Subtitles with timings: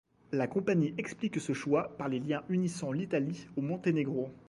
[0.31, 4.31] La compagnie explique ce choix par les liens unissant l'Italie au Monténégro.